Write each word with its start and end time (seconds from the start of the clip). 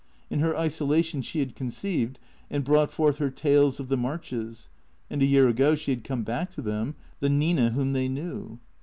In 0.31 0.39
her 0.39 0.57
isolation 0.57 1.21
she 1.21 1.41
had 1.41 1.55
conceived 1.55 2.17
and 2.49 2.63
brought 2.63 2.89
forth 2.91 3.19
her" 3.19 3.29
Tales 3.43 3.79
of 3.79 3.87
the 3.87 3.97
Marches." 3.97 4.67
And 5.11 5.21
a 5.21 5.27
year 5.27 5.47
ago 5.47 5.75
she 5.75 5.91
had 5.91 6.03
come 6.03 6.23
back 6.23 6.49
to 6.55 6.61
them, 6.63 6.95
the 7.19 7.29
Nina 7.29 7.69
whom 7.69 7.93
they 7.93 8.07
knew. 8.09 8.57